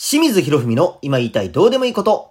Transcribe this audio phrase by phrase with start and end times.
[0.00, 2.30] 清水博文の今言いたいどうでもいいこと。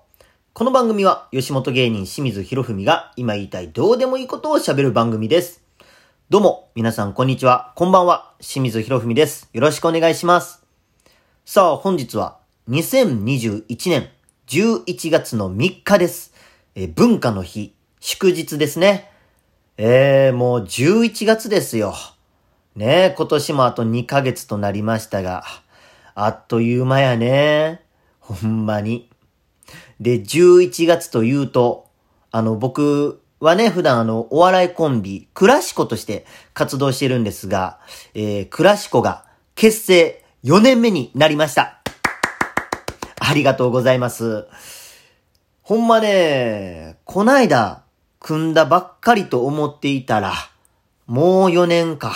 [0.54, 5.62] この番組は吉本芸人清水博文が今言いたいどうでもいいことを喋る番組です。
[6.30, 9.50] どうも、皆さんこんにちは、こんばんは、清水博文です。
[9.52, 10.64] よろしくお願いします。
[11.44, 12.38] さあ、本日は
[12.70, 14.12] 2021年
[14.48, 16.34] 11月の3日です。
[16.74, 19.12] え文化の日、祝日ですね。
[19.76, 21.94] えー、もう11月ですよ。
[22.78, 25.44] ねえ、今年もあと2ヶ月となりましたが、
[26.20, 27.84] あっという間やね。
[28.20, 29.08] ほんまに。
[30.00, 31.92] で、11月というと、
[32.32, 37.80] あの、僕はね、普段あの、お笑いコンビ、クラシコとして活動してるんですが、
[38.16, 41.84] えー、クラシコが結成4年目になりました。
[43.20, 44.48] ありがとうございます。
[45.62, 47.84] ほんまね、こないだ、
[48.20, 50.34] 組んだばっかりと思っていたら、
[51.06, 52.16] もう4年か。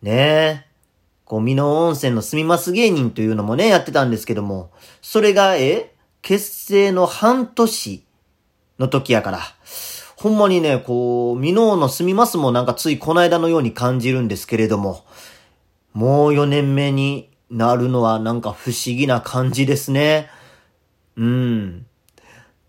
[0.00, 0.67] ねえ。
[1.28, 8.04] こう、美濃温泉の住みます芸人というのもね、やってたんですけども、それが、え結成の半年
[8.78, 9.40] の時やから、
[10.16, 15.04] ほんまにね、こう、美濃の住みますもなんかついこの間のように感じるんですけれども、
[15.92, 20.30] もう4年目になるのはなんか不思議な感じですね。
[21.16, 21.86] うん。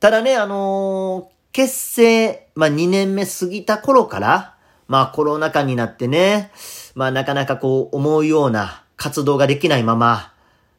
[0.02, 4.56] ただね、あのー結成、まあ、2年目過ぎた頃から、
[4.90, 6.52] まあ、コロナ禍になってね、
[6.96, 10.34] まあ、なかなかこう、思うような活動ができないまま、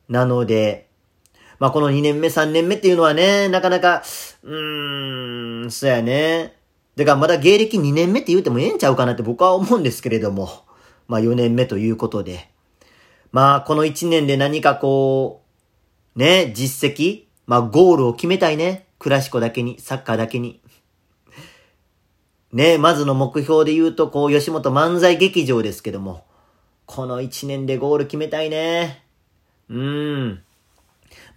[0.09, 0.89] なので、
[1.61, 4.03] まあ、この2年目、3年目っていうのはね、なかなか、
[4.43, 6.57] うーん、そうやね。
[6.97, 10.65] だからまだ芸歴2年目って言うてもええんちゃうかなって僕は思うんですけれども、
[11.07, 12.51] まあ、4年目ということで。
[13.31, 15.45] まあ、この1年で何かこ
[16.17, 18.89] う、ね、実績、まあ、ゴールを決めたいね。
[18.99, 20.61] クラシコだけに、サッカーだけに。
[22.53, 26.25] ね、まずの目標で言うと、こう、吉本漫才劇場ですけども、
[26.87, 29.05] この1年でゴール決めたいね。
[29.69, 30.43] うーん。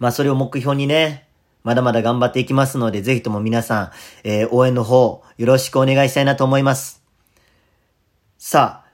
[0.00, 1.28] まあ、それを目標にね、
[1.62, 3.90] まだまだ頑張っていきますので、ぜひとも皆さん、
[4.24, 7.02] えー応援の方、よろしくお願いしたいなと思います。
[8.36, 8.90] さあ、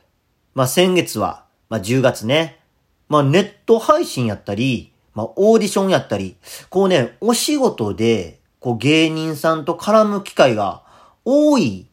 [0.54, 2.60] まあ、先月は、まあ、10月ね、
[3.09, 6.36] まあ、ネット配信やったり、まあ、オーディションやったり、
[6.69, 10.84] こうね、お仕事で、こう、芸人さんと絡む機会が
[11.25, 11.89] 多い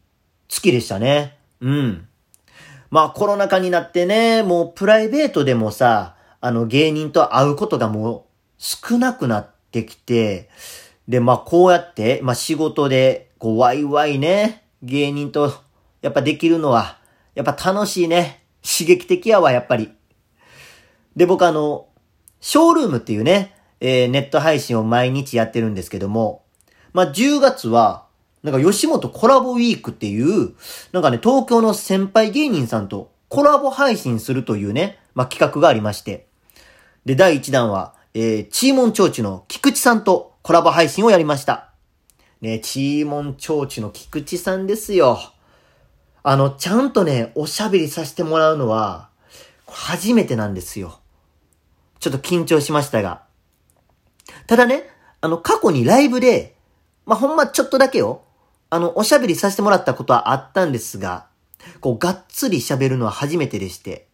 [0.47, 1.37] 月でしたね。
[1.61, 2.07] うん。
[2.89, 8.23] まあ、コロナ禍になってね、もうプライベートでもさ、あの、芸人と会うことがもう
[8.57, 10.49] 少なくなってきて、
[11.07, 15.53] で、まあ、こうやって、まあ、仕事で、こう、ワイワイね、芸人と、
[16.01, 16.97] やっぱできるのは、
[17.35, 18.43] やっぱ楽しいね。
[18.61, 19.91] 刺激的やわ、やっぱり。
[21.15, 21.87] で、僕あの、
[22.39, 26.43] ショールームっていうね、えーネット配信を毎日やってるんですけども、
[26.93, 28.06] まあ、10月は、
[28.49, 30.53] なんか吉本コラボウィークっていう、
[30.93, 36.27] なんかね、東京の先輩芸人さんとコラボ配信するというね、まあ、企画がありまして。
[37.03, 41.73] で、第1弾は、えー、チーモンチョーチの菊池さんとコラボ配信をやりました。
[42.39, 45.19] ね、チーモンチョーチの菊池さんですよ。
[46.23, 49.09] あの、ちゃんとね、おしゃべりさせてもらうのは、
[49.67, 51.01] 初めてなんですよ。
[51.99, 53.23] ちょっと緊張しましたが。
[54.45, 56.55] ただね、あの、過去にライブで、
[57.05, 58.21] まあ、ほんまちょっとだけよ。
[58.69, 61.27] あの、おしゃべりさせてもらったことはあったんですが、
[61.79, 64.07] こう、がっつり喋るのは初めてでして。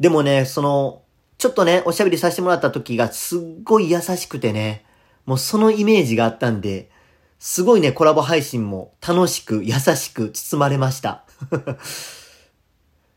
[0.00, 1.02] でもね、その、
[1.38, 4.84] ちょっとね、おしゃべりさせてもらった時がすっごい優しくてね、
[5.26, 6.90] もうそのイメージがあったんで、
[7.38, 11.24] すごいね、コラボ配信も楽しく、優しく包まれました。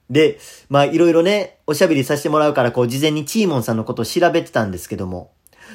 [0.09, 0.39] で、
[0.69, 5.31] まあいろいろね、おしゃべりさせてもらうから、こう事前にチーモンさんのことを調べてたんですけども、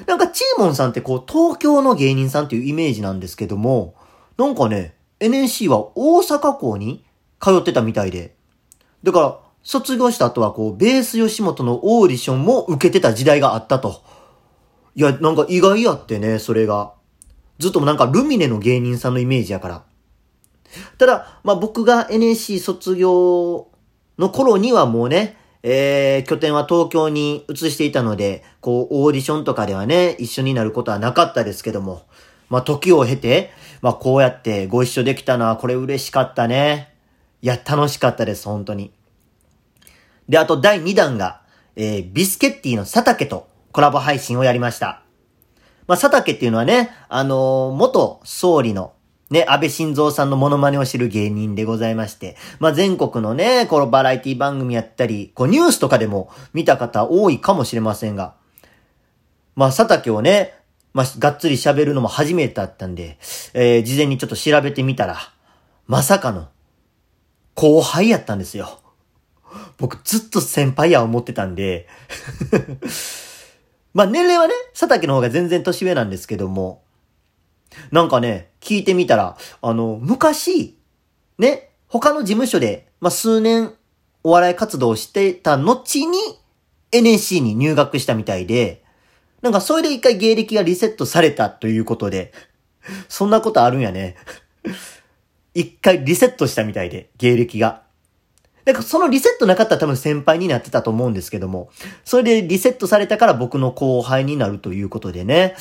[0.06, 3.94] なんかチーモンさんってこう東京の芸人さんっていうイメージなんですけども、
[4.36, 7.04] なんかね、NSC は大阪校に
[7.40, 8.34] 通ってたみたいで、
[9.02, 14.02] だから卒業した後はこうベース吉本のオーディションも受けてた時代があったと。
[14.94, 16.92] いや、なんか意外やってね、それが。
[17.58, 19.84] ずっとなんかルミネの芸人さんのイメージやから。
[20.98, 23.68] ただ、まあ僕が NSC 卒業
[24.18, 32.02] の頃にはもうね、えー、拠点は東京に移していたので、こう、オーディションとかではね、一緒になることはなかったですけども、
[32.48, 33.52] まあ時を経て、
[33.82, 36.94] まあこうやってご一緒できたのはこれ嬉しかったね。
[37.42, 38.92] いや、楽しかったです、本当に。
[40.28, 41.42] で、あと第2弾が、
[41.76, 45.02] えー、ビスケッティの佐竹とコラボ配信をやりました。
[45.86, 48.94] まあ、佐竹っていうのはね、あのー元総理の、
[49.30, 58.34] ね、安倍晋三さんのモノマネを知る芸人でございまして、まあ、全国のね、このバラエティ番組やったり、こうニュースとかでも見た方多いかもしれませんが、
[59.56, 60.54] まあ、佐竹をね、
[60.94, 63.18] まあ、がっつり喋るのも初めてだったんで、
[63.52, 65.18] えー事前にちょっと調べてみたら、
[65.86, 66.48] まさかの、
[67.54, 68.80] 後輩やったんですよ。
[69.76, 71.88] 僕ずっと先輩や思ってたんで、
[73.92, 76.84] ま年齢はね、佐竹の方が全然年上なんですけども、
[77.90, 80.78] なんかね、聞いてみたら、あの、昔、
[81.38, 83.74] ね、他の事務所で、ま数年
[84.22, 86.18] お笑い活動をしてた後に
[86.92, 88.83] NSC に入学したみたいで、
[89.44, 92.32] なんかそれで一回芸歴がリセットされたということで、
[93.10, 94.16] そんなことあるんやね。
[95.52, 97.82] 一回リセットしたみたいで、芸歴が。
[98.64, 101.68] なんかそのリセットなかったら多分先輩になってたと思うんですけども、
[102.06, 105.54] それでリセットされたから僕の後輩になるということでね。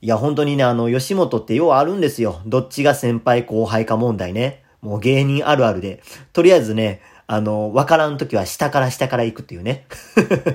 [0.00, 2.40] いや、本当にね、あの、吉本ってようあるんですよ。
[2.46, 4.64] どっちが先輩後輩か問題ね。
[4.82, 6.02] もう芸人あるあるで。
[6.32, 7.00] とりあえずね、
[7.30, 9.86] あの、わからん時は下から下から行くっていうね。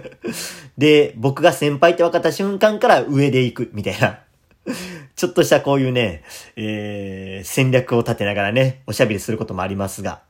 [0.76, 4.20] で、僕が先輩って分かった瞬間から上で行く、みたいな。
[5.16, 6.24] ちょっとしたこういうね、
[6.56, 10.22] えー、戦略を立てながらね、おしゃべりすることもありますが。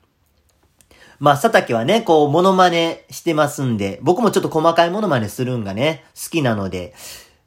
[1.18, 6.94] まあ、佐竹はね、こう、モノマネしてますんで、僕もちょっと細かいモノマネするんがね、好きなので、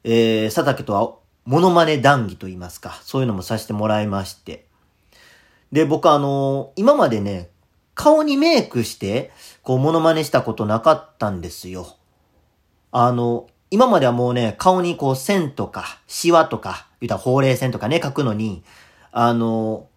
[0.03, 1.13] えー、佐竹とは、
[1.45, 4.65] モノマネ談義と言いますか、そういうのもさせてもらいまして。
[5.71, 7.49] で、僕あのー、今までね、
[7.97, 9.31] 顔にメイクして、
[9.63, 11.95] こう、モノマネしたことなかったんですよ。
[12.91, 18.63] あの、今まではもうね、顔にこう線とか、シワとか、言ったらほうれい線とかね、描くのに、
[19.11, 19.87] あの、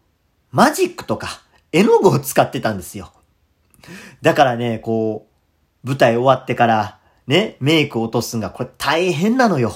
[0.51, 1.43] マジックとか、
[1.73, 3.13] 絵の具を使ってたんですよ。
[4.23, 5.27] だからね、こ
[5.85, 9.75] う、舞台終わってから、ね、メイク落とすんが、これ大変なのよ。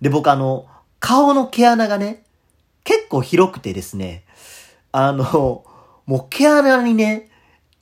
[0.00, 0.68] で、僕あの、
[1.00, 2.22] 顔の毛穴がね、
[2.84, 4.24] 結構広くてですね、
[4.92, 5.64] あの、
[6.06, 7.30] もう毛穴にね、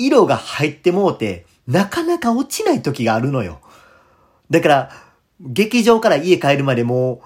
[0.00, 3.60] 色が入ってもうて、なかなか落ちない時があるのよ。
[4.48, 4.90] だから、
[5.40, 7.22] 劇場から家帰るまでも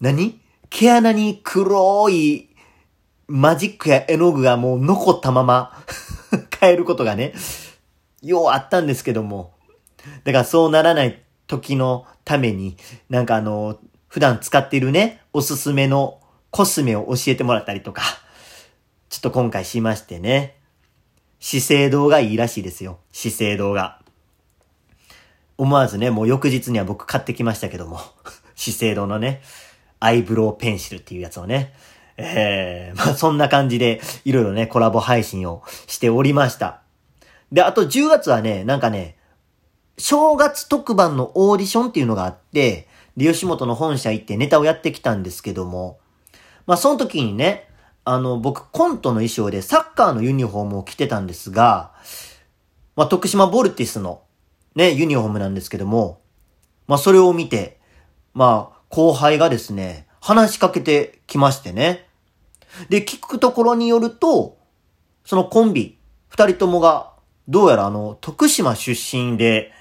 [0.00, 0.40] う、何？
[0.70, 2.48] 毛穴に黒い
[3.28, 5.84] マジックや絵の具がもう残ったまま
[6.60, 7.34] 帰ることがね、
[8.22, 9.54] ようあったんですけども。
[10.24, 12.76] だからそうならない時のために、
[13.08, 16.20] なんかあの、普段使っているね、おすすめの
[16.50, 18.02] コスメを教えてもらったりとか、
[19.08, 20.55] ちょっと今回しましてね。
[21.40, 22.98] 姿勢動画いいらしいですよ。
[23.12, 24.00] 姿勢動画。
[25.58, 28.00] 思わずね、もう翌日には僕買ってきましたけども、
[28.54, 29.42] 資生堂のね、
[30.00, 31.72] アイブロウペンシルっていうやつをね、
[32.16, 36.80] えー、 まあそんな感じで、いろいろね、コラボ配信をしておりました。
[37.52, 39.16] で、あと10月はね、なんかね、
[39.98, 42.86] 正月特番のオーディションっていうのがあって、
[43.16, 45.98] で、吉本の本社行ってネタをやってきたんですけども、
[46.66, 47.68] まあその時にね、
[48.08, 51.92] あの、僕コントの衣装でサッカーのユニフォームを着てたんですが、
[52.94, 54.22] まあ徳島ボルティスの
[54.76, 56.20] ね、ユニフォームなんですけども、
[56.86, 57.80] まあそれを見て、
[58.32, 62.06] まあ後輩がですね、話しかけてきましてね。
[62.90, 64.56] で、聞くところによると、
[65.24, 65.98] そのコンビ、
[66.28, 67.12] 二人ともが、
[67.48, 69.72] どうやらあの、徳島出身で、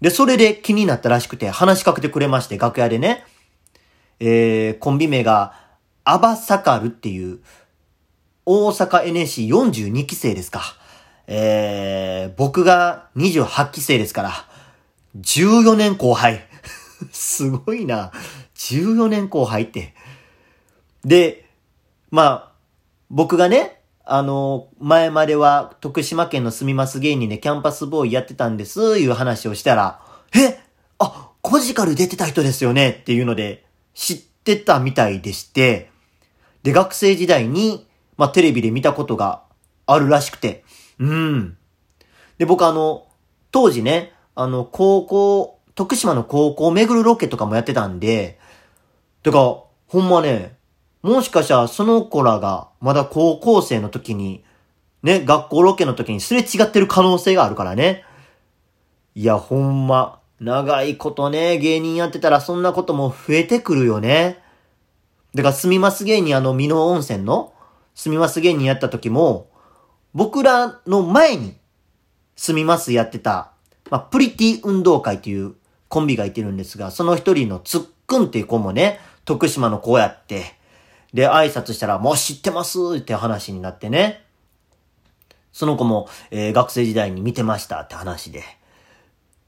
[0.00, 3.26] で、それで気になったらしくて話しかけてくれまして、楽屋でね。
[4.20, 5.67] えー、コンビ名が、
[6.10, 7.40] アバサカルっていう、
[8.46, 10.62] 大阪 NSC42 期生ですか。
[11.26, 14.32] えー、僕が28期生ですから、
[15.20, 16.46] 14年後輩。
[17.12, 18.10] すごいな。
[18.54, 19.94] 14年後輩って。
[21.04, 21.44] で、
[22.10, 22.52] まあ、
[23.10, 30.00] 僕がね、あの、前までは徳島県の住みます芸人でキャンパスボーイやってたんです、いう話をしたら、
[30.34, 30.58] え
[30.98, 35.90] あ、コジカル出てた人ですよねっていうので、知ってたみたいでして、
[36.62, 37.86] で、学生時代に、
[38.16, 39.42] まあ、テレビで見たことが
[39.86, 40.64] あるらしくて、
[40.98, 41.56] うん。
[42.38, 43.06] で、僕あの、
[43.50, 48.38] 当時ね、あの、高校、徳島の高校を巡るロケとかもやってたんで、
[49.22, 50.56] てか、ほんまね、
[51.02, 54.44] もしかしたらその子らがまだ高校生の時に、
[55.02, 58.04] ね、学校ロケの時にすれ違ってる可能性があるからね。
[59.14, 64.38] いや、ほんま、長いことね、芸人やってたらそんなことも増えてくるよね。
[65.38, 67.52] だから、住みます芸人あの、美濃温泉の
[67.94, 69.48] 住みます芸人やった時も、
[70.12, 71.54] 僕らの前に
[72.34, 73.52] 住みますやってた、
[73.88, 75.54] まあ、プリティ運動会っていう
[75.86, 80.56] コンビがいてるんですが、その一人のつっくんっていう子もね、徳島の子やって、
[81.14, 84.24] で、挨拶したら、もう知ってますって話になってね。
[85.52, 88.42] その子も、えー、学生時代に見てましたって話で。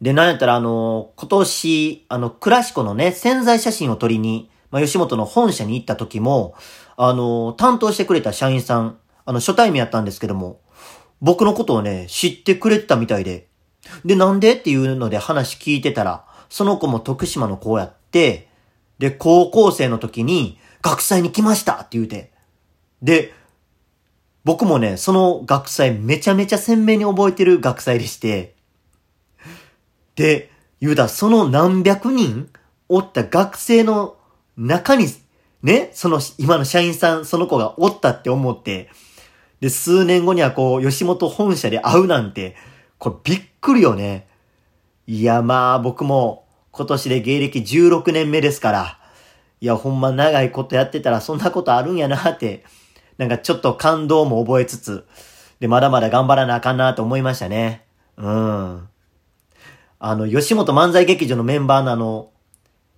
[0.00, 6.54] で、なんやったらあのー、今年、あの、クラシコのね、潜在写真を撮りに、まあ、吉本の本社に行った時も、
[6.96, 10.60] あの、担当してくれた社員さん、あの、初対面やったんですけども、
[11.20, 13.48] 僕のことをね、知ってくれてたみたいで。
[14.04, 18.48] で、なんでっていうので話聞いてたら、その子も徳島の子やって、
[18.98, 22.32] で、高校生の時に、学祭に来ましたって言うて。
[23.02, 23.32] で、
[24.44, 28.54] 僕もね、その学祭めちゃめちゃ鮮明に覚えてる学祭でして、
[30.16, 30.50] で、
[30.80, 32.50] 言うたその何百人
[32.88, 34.16] おった学生の
[34.60, 35.06] 中に、
[35.62, 38.90] ね、その今の社員さん、その子がおったって思って、
[39.60, 42.56] で、数年後にはこう、吉本本社で会うなんて、
[42.98, 44.28] これびっくりよね。
[45.06, 48.98] いや、まあ僕も今年で芸歴16年目ですから、
[49.60, 52.64] いや、ほんま長いことやってたらそんなことあるんやなって、
[53.16, 55.06] なんかちょっと感動も覚えつつ、
[55.58, 57.84] で、まだまだ頑張らなあかんなと思いましたね。
[58.16, 58.88] うん。
[59.98, 62.29] あの、吉本漫才劇場のメンバーのあの、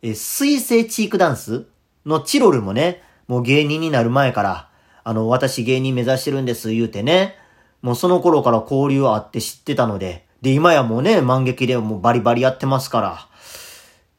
[0.02, 1.66] え、水星チークダンス
[2.04, 4.68] のチロルもね、もう芸人になる前から、
[5.04, 7.36] あの、私芸人目指してるんです言うてね、
[7.82, 13.28] もうその頃から交流あって知ってたので、で、今やもうね、万劇でもうバリバリやってますから。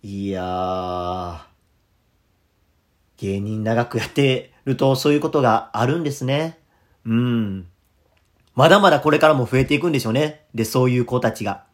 [0.03, 1.39] いやー、
[3.17, 6.59] 芸人長くやってるとそういうことがあるんですね。
[7.05, 7.67] うん。
[8.55, 10.45] まだまだこれからも増えていくんでしょうね。
[10.55, 11.65] で、そういう子たちが。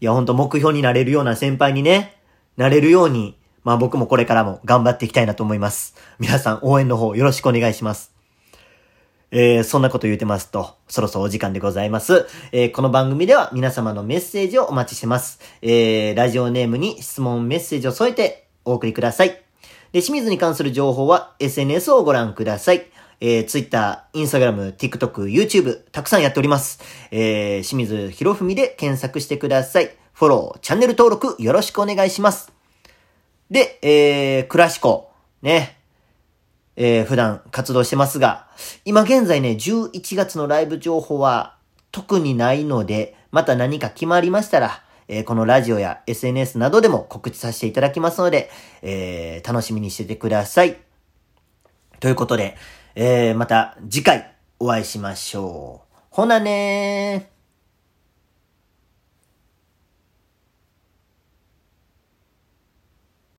[0.00, 2.19] いや、ほんと目標になれるような先輩にね、
[2.56, 5.94] なれるように、まあ僕もこれからも頑張っていきたいなと思います。
[6.18, 8.12] 皆さん応援の方よろしくお願いします。
[9.32, 12.26] えー、そんなこと言うてますと、そろそろお時間でございます。
[12.52, 15.40] えー、この番組では皆様のメッセージをお待ちしてます。
[15.62, 19.28] えー、ラジオネームに質問メッセージを添えてお送りください。
[19.92, 22.86] で、清水に関する情報は SNS をご覧ください。
[23.20, 26.80] えー、Twitter、Instagram、TikTok、YouTube、たくさんやっております。
[27.12, 29.90] えー、清水博文で検索してください。
[30.20, 32.52] フォロー、チャンネル登録よろしくお願いします。
[33.50, 35.10] で、えー、クラシコ、
[35.40, 35.78] ね、
[36.76, 38.46] えー、普段活動してますが、
[38.84, 41.56] 今現在ね、11月のライブ情報は
[41.90, 48.50] 特にないので、また何か決まりましたら、えー、このラジオや SNS などでも告知させていただきますので、
[48.82, 50.76] えー、楽しみにしててください。
[51.98, 52.58] ということで、
[52.94, 55.96] えー、また次回お会いしましょう。
[56.10, 57.39] ほなねー。